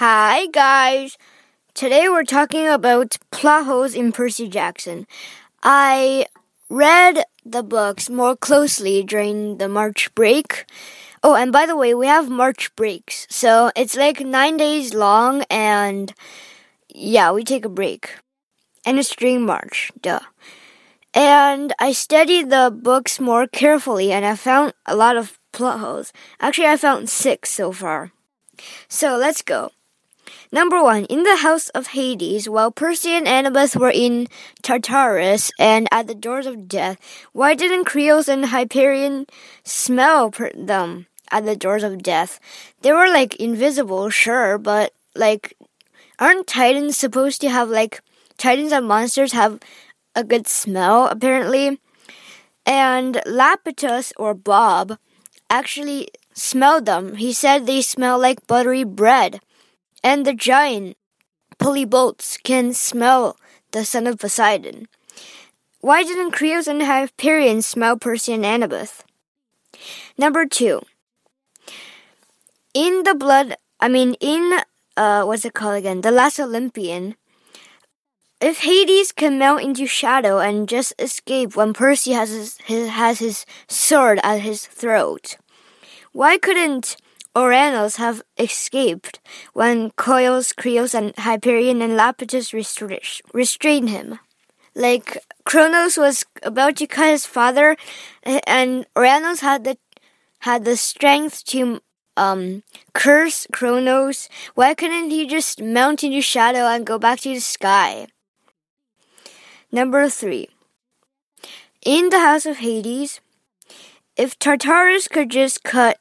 [0.00, 1.18] Hi, guys.
[1.74, 5.06] Today we're talking about plot holes in Percy Jackson.
[5.62, 6.24] I
[6.70, 10.64] read the books more closely during the March break.
[11.22, 13.26] Oh, and by the way, we have March breaks.
[13.28, 16.14] So it's like nine days long, and
[16.88, 18.16] yeah, we take a break.
[18.86, 20.24] And it's during March, duh.
[21.12, 26.10] And I studied the books more carefully, and I found a lot of plot holes.
[26.40, 28.12] Actually, I found six so far.
[28.88, 29.72] So let's go.
[30.52, 34.26] Number one, in the house of Hades, while Percy and Annabeth were in
[34.62, 36.98] Tartarus and at the doors of death,
[37.32, 39.26] why didn't Krios and Hyperion
[39.64, 42.40] smell them at the doors of death?
[42.82, 45.54] They were like invisible, sure, but like,
[46.18, 48.00] aren't Titans supposed to have like,
[48.36, 49.60] Titans and monsters have
[50.16, 51.78] a good smell, apparently?
[52.66, 54.98] And Iapetus or Bob
[55.48, 57.16] actually smelled them.
[57.16, 59.40] He said they smell like buttery bread
[60.02, 60.96] and the giant
[61.58, 63.36] Polybotes can smell
[63.72, 64.88] the son of Poseidon.
[65.80, 69.00] Why didn't Krios and Hyperion smell Percy and Annabeth?
[70.16, 70.82] Number two.
[72.72, 74.60] In the blood, I mean, in,
[74.96, 76.02] uh, what's it called again?
[76.02, 77.16] The Last Olympian.
[78.40, 83.18] If Hades can melt into shadow and just escape when Percy has his, his has
[83.18, 85.36] his sword at his throat,
[86.12, 86.96] why couldn't
[87.36, 89.20] Ouranos have escaped
[89.52, 92.52] when Koios, Krios, and Hyperion and Iapetus
[93.32, 94.18] restrain him.
[94.74, 97.76] Like Kronos was about to cut his father,
[98.22, 99.78] and Ouranos had the
[100.40, 101.80] had the strength to
[102.16, 102.62] um,
[102.94, 104.28] curse Kronos.
[104.54, 108.06] Why couldn't he just mount into shadow and go back to the sky?
[109.70, 110.48] Number three.
[111.84, 113.20] In the house of Hades,
[114.16, 115.98] if Tartarus could just cut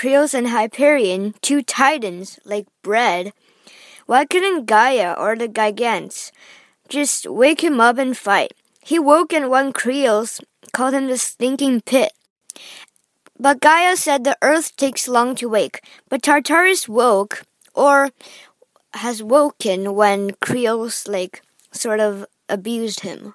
[0.00, 3.34] Krios and Hyperion, two titans like bread.
[4.06, 6.32] Why couldn't Gaia or the Gigantes
[6.88, 8.54] just wake him up and fight?
[8.80, 10.40] He woke and one Krios
[10.72, 12.12] called him the stinking pit.
[13.38, 15.82] But Gaia said the earth takes long to wake.
[16.08, 17.42] But Tartarus woke,
[17.74, 18.08] or
[18.94, 21.42] has woken when Krios, like,
[21.72, 23.34] sort of abused him.